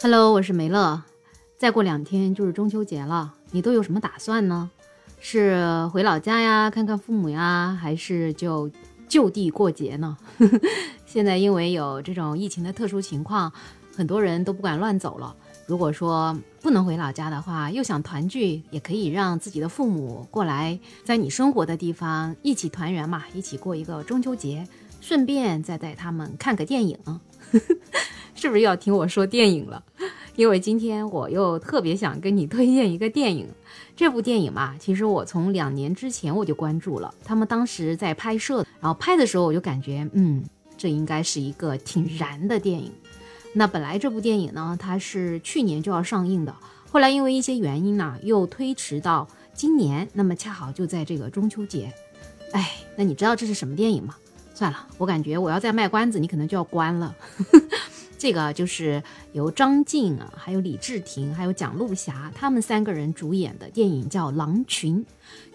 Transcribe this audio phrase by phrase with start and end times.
[0.00, 1.02] Hello，我是梅乐。
[1.56, 4.70] 再过两天就是中秋节了，你都有什么打算呢？
[5.18, 8.70] 是回老家呀，看看父母呀，还是就
[9.08, 10.16] 就地过节呢？
[11.04, 13.52] 现在因为有这种疫情的特殊情况，
[13.92, 15.34] 很多人都不敢乱走了。
[15.66, 24.64] 如果说不能回老家的话，又想团聚，也可以让自己的父母过来，在你生活的地方一起团圆嘛，一起过一个中秋节，
[25.00, 26.96] 顺便再带他们看个电影。
[28.38, 29.82] 是不是要听我说电影了？
[30.36, 33.48] 因为今天我又特别想跟你推荐一个电影。
[33.96, 40.44] 这部电影嘛，其实我从两年之前我就关注了，他们当时在拍摄，然后拍的时候我就感觉，嗯，
[40.76, 42.92] 这应该是一个挺燃的电影。
[43.52, 46.54] 那本来这部电影呢，它是去年就要上映的，
[46.92, 50.08] 后来因为一些原因呢，又推迟到今年。
[50.12, 51.92] 那么恰好就在这个中秋节，
[52.52, 54.14] 哎，那你知道这是什么电影吗？
[54.54, 57.16] 算了，我感觉我要再卖关子，你可能就要关了。
[58.18, 59.00] 这个就是
[59.32, 65.02] 由张晋啊，还有李治廷，还有蒋璐霞他们三个人主演的电影，叫《狼群》。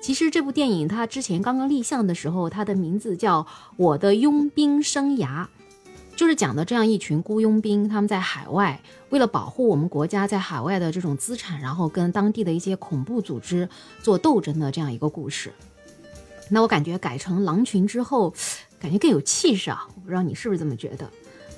[0.01, 3.43] 其实这部电影它之前刚刚立项的时候，它的名字叫
[3.75, 5.43] 《我的佣兵生涯》，
[6.15, 13.67] 就是讲的这样一群雇佣兵，他们在海外为了保护我们国家在海外的这种资产，然后跟当地的一些恐怖组织
[14.01, 15.51] 做斗争的这样一个故事。
[16.49, 18.33] 那我感觉改成《狼群》之后，
[18.79, 19.88] 感觉更有气势啊！
[19.95, 21.09] 我不知道你是不是这么觉得？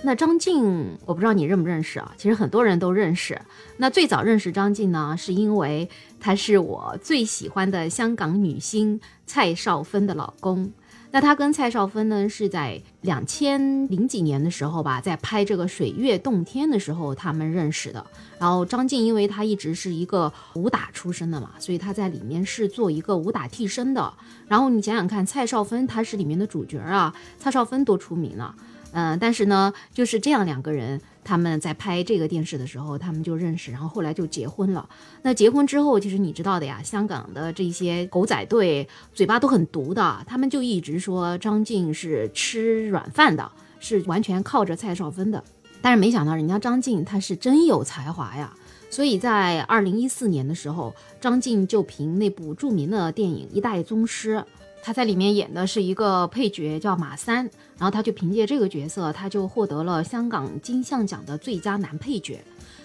[0.06, 2.14] 那张晋，我不知道你认不认识啊？
[2.16, 3.42] 其实很多人都认识。
[3.78, 5.90] 那最早认识张晋呢，是因为
[6.20, 10.72] 她是我最喜欢的香港女星蔡少芬的老公。
[11.10, 18.06] 那他跟蔡少芬呢，是在两千零几年的时候吧，在拍这个《水月洞天》的时候他们认识的。
[18.38, 24.14] 然后张晋，因为他一直是一个武打出身的嘛，所以他在里面是做一个武打替身的。
[24.48, 28.54] 然后你想想看，蔡少芬她是里面的主角啊，蔡少芬多出名啊！
[28.98, 34.88] 嗯，但是呢，就是这样两个人，他们在拍这个电视的时候，他们就认识，然后后来就结婚了。
[35.22, 45.44] 那结婚之后，其实你知道的呀，香港的这些狗仔队嘴巴都很毒的，他们就一直说张晋是吃软饭的，是完全靠着蔡少芬的。
[45.82, 48.54] 但是没想到人家张晋他是真有才华呀，
[48.90, 54.38] 所以在二零一四年的时候，张晋就凭那部著名的电影《一代宗师》。
[54.86, 57.38] 他在里面演的是一个配角，叫马三，
[57.76, 62.40] 然后他就凭借这个角色，他就获得了香港金像奖的最佳男配角。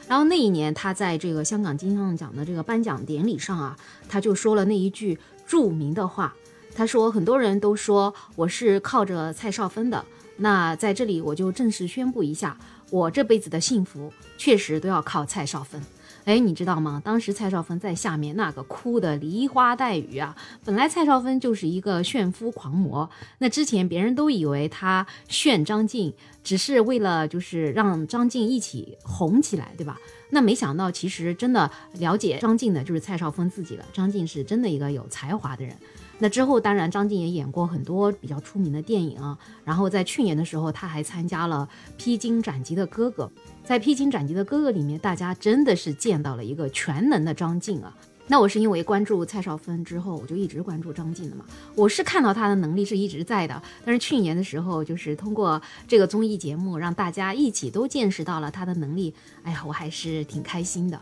[0.09, 3.77] 然后那一年，他在这个香港金像奖的这个颁奖典礼上啊，
[4.09, 6.35] 他就说了那一句著名的话，
[6.75, 10.03] 他说：“很多人都说我是靠着蔡少芬的，
[10.39, 12.57] 那在这里我就正式宣布一下，
[12.89, 15.79] 我这辈子的幸福确实都要靠蔡少芬。”
[16.25, 17.01] 哎，你知道吗？
[17.05, 20.37] 当时蔡少芬在下面那个哭的梨花带雨啊！
[20.65, 23.09] 本来蔡少芬就是一个炫夫狂魔，
[23.39, 26.13] 那之前别人都以为她炫张晋，
[26.45, 29.99] 只是为了就是让张晋一起红起来，对吧？
[30.31, 33.85] 那没想到，其实真的了解张晋的就是蔡少芬自己了。
[33.93, 35.75] 张晋是真的一个有才华的人。
[36.23, 39.37] 那之后，当然张晋也演过很多比较出名的电影啊。
[39.65, 41.67] 然后在去年的时候，他还参加了
[41.97, 43.25] 《披荆斩棘的哥哥》。
[43.65, 47.97] 在《披荆斩棘的哥哥》里面，大家真的是见到了一个全能的张晋啊。
[48.27, 51.45] 那我是因为关注蔡少芬之后，我就一直关注张晋的嘛。
[51.75, 59.15] 我是看到他的能力是一直在的，但是去年的时候，就是通过这个综艺节目，让大家一起都见识到了他的能力。
[59.43, 61.01] 哎呀，我还是挺开心的。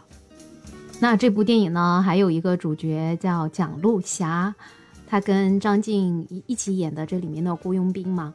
[1.01, 4.55] 那这部电影呢，还有一个主角叫蒋璐霞。
[5.11, 8.35] 他跟张晋一一起演的这里面的雇佣兵嘛，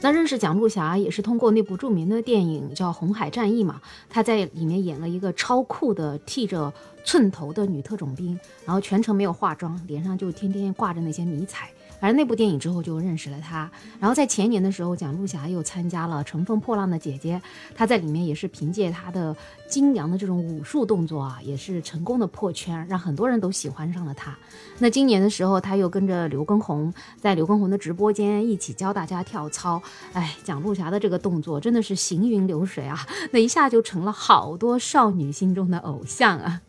[0.00, 6.72] 那认识蒋璐霞也是通过那部著名的电影叫《红海战役》嘛，她在里面演了一个超酷的剃着
[7.04, 11.70] 寸头的女特种兵，然后全程没有化妆，脸上就天天挂着那些迷彩。
[12.04, 17.38] 反正那部电影之后就认识了他，然后在前年的时候，蒋璐霞又参加了《乘风破浪的姐姐》，
[17.74, 19.34] 她在里面也是凭借她的
[19.70, 24.36] 精良的这种武术动作啊，也是成功的破圈，让很多人都喜欢上了她。
[24.80, 29.80] 那今年的时候，她又跟着刘畊宏在刘畊宏的直播间一起教大家跳操，
[30.12, 33.00] 哎，蒋璐霞的这个动作真的是行云流水啊，
[33.32, 36.60] 那一下就成了好多少女心中的偶像啊。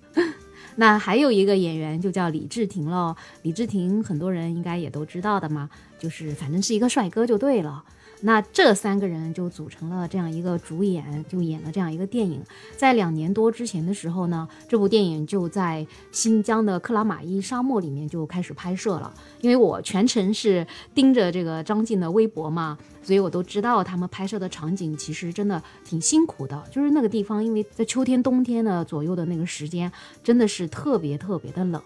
[0.76, 7.84] 那还有一个演员就叫李治廷喽，李治廷很多人应该也都知道的嘛，就是反正是一个帅哥就对了。
[8.26, 12.42] 那这三个人就组成了这样一个主演，就演了这样一个电影。
[12.76, 19.14] 在两年多之前的时候呢，这部电影就在新疆的克拉玛依沙漠里面就开始拍摄了。
[19.42, 26.64] 因为我全程是盯着这个张晋的微博嘛，所以我都知道他们拍摄的场景其实真的挺辛苦的。
[26.72, 29.92] 就是那个地方，因为在秋天、冬天的左右的那个时间，
[30.24, 31.80] 真的是特别特别的冷。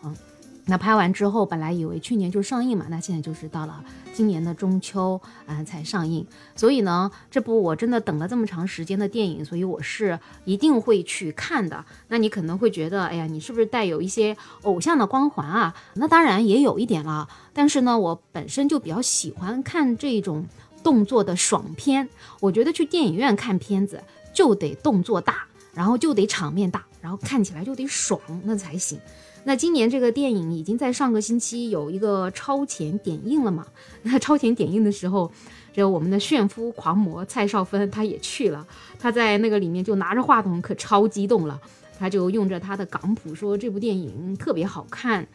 [0.70, 3.84] 那拍完之后，本来以为去年就上映嘛，那现在就是到了
[4.14, 6.24] 今年的中秋啊才上映。
[6.56, 11.84] 所以呢，这部我真的等了这么长时间的电影，所以我是一定会去看的。
[12.10, 15.76] 那你可能会觉得，哎呀，你是不是带有一些偶像的光环啊？
[15.96, 17.28] 那当然也有一点了。
[17.52, 20.46] 但是呢，我本身就比较喜欢看这种
[20.84, 22.08] 动作的爽片。
[22.42, 29.00] 我觉得去电影院看片子就得动作大，然后就得场面大，然后看起来就得爽，那才行。
[29.44, 33.66] 那今年这个电影已经在上个星期有一个超前点映了嘛？
[34.04, 35.32] 那超前点映的时候，
[35.74, 38.68] 这我们的炫夫狂魔蔡少芬他也去了，
[39.00, 41.60] 他在那个里面就拿着话筒，可超激动了。
[41.98, 45.28] 他就用着他的港普说这部电影特别好看，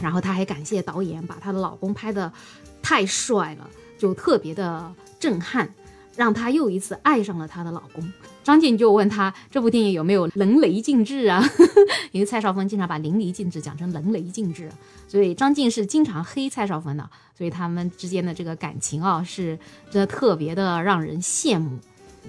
[0.00, 2.32] 然后他还感谢导演把他的老公拍的
[2.80, 3.68] 太帅了，
[3.98, 5.72] 就特别的震撼。
[6.16, 8.12] 让她又一次爱上了她的老公
[8.42, 11.42] 张晋，就问她这部电影有没有淋漓尽致啊？
[12.12, 14.70] 因为蔡少芬经常把淋漓尽致讲成淋漓尽致，
[15.08, 19.58] 所以张晋是经常黑蔡少芬的，所以他们之间的这个感情啊，是
[19.90, 21.78] 真的特别的让人羡慕。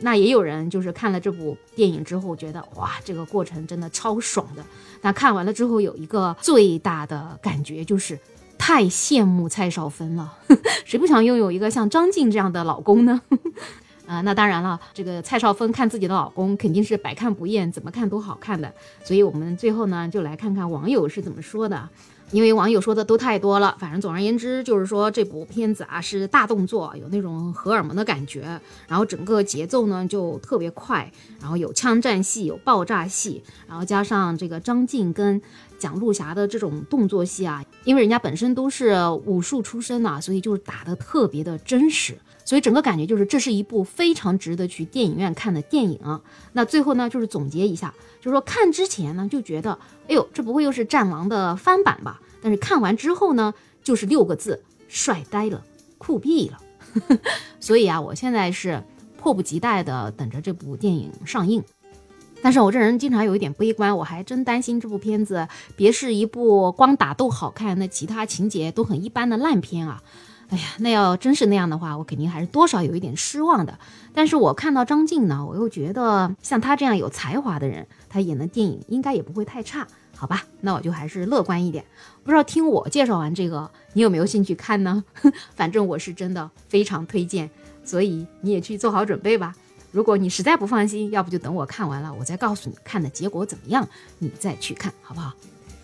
[0.02, 4.66] 那也有人就是看了这部电影之后，觉得哇，这个过程真的超爽的。
[5.02, 8.20] 那看完了之后，有一个最大的感觉就是
[8.68, 10.34] 太羡慕蔡少芬了，
[10.86, 13.22] 谁不想拥有一个像张晋这样的老公呢？
[14.08, 18.74] 啊，那当然了，这个蔡少芬看自己的老公肯定是百看不厌，怎么看都好看的。
[19.04, 21.88] 所以，我们最后呢，就来看看网友是怎么说的。
[22.32, 35.40] 因为网友说的都太多了，反正总而言之就是说这部片子啊是大动作，有那种荷尔蒙的感觉，然后整个节奏呢就特别快，然后有枪战戏，有爆炸戏，然后加上这个张晋跟
[35.86, 42.18] 蒋璐霞的这种动作戏啊，因为人家本身都是武术出身呐，所以就是打得特别的真实。
[42.44, 46.00] 所以整个感觉就是，这是一部非常值得去电影院看的电影。
[46.54, 49.78] 那最后呢，就是总结一下，就是说看之前呢就觉得，
[50.08, 52.20] 哎呦，这不会又是《战狼》的翻版吧？
[52.42, 53.54] 但是看完之后呢，
[53.84, 55.64] 就是六个字：帅呆了，
[56.00, 56.58] 酷毙了。
[57.62, 58.84] 所以啊，我现在是
[59.18, 61.64] 迫不及待的等着这部电影上映。
[62.42, 70.02] 但是我这人经常有一点悲观，我还真担心这部片子别是一部光打斗好看，那其他情节都很一般的烂片啊。
[70.50, 73.80] 哎呀，那要真是那样的话，我肯定还是多少有一点失望的。
[74.14, 80.44] 但是我看到张晋呢，我又觉得像他这样有才华的人，他演的电影应该也不会太差，好吧？
[80.62, 81.84] 那我就还是乐观一点。
[82.24, 85.04] 不知道听我介绍完这个，你有没有兴趣看呢？
[85.56, 87.50] 反正我是真的非常推荐，
[87.84, 89.56] 所以你也去做好准备吧。
[89.96, 93.88] 如果你实在不放心，要不就等我看完了，我再告诉你看的结果怎么样，
[94.20, 95.32] 你再去看好不好？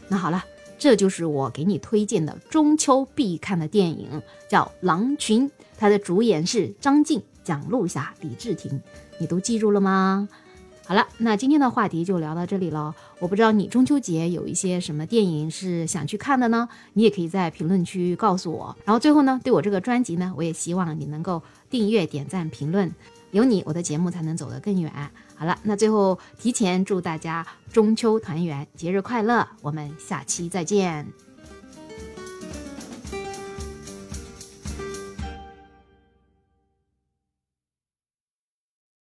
[0.09, 0.43] 那好了。
[0.77, 5.47] 这就是我给你推荐的中秋必看的电影，叫《狼群》，
[5.77, 8.81] 它的主演是张晋、蒋璐霞、李治廷，
[9.19, 10.27] 你都记住了吗？
[10.87, 12.95] 好了，那今天的话题就聊到这里了。
[13.19, 16.67] 我不知道你中秋节有一些什么电影是想去看的呢？
[16.93, 18.75] 你也可以在评论区告诉我。
[18.83, 22.91] 然后最后呢，对我这个专辑呢，我也希望你能够订阅、点赞、评论，
[23.31, 24.91] 有你，我的节目才能走得更远。
[25.35, 29.47] 好了，那最后提前祝大家中秋团圆，节日快乐！
[29.61, 31.30] 我们下期再见。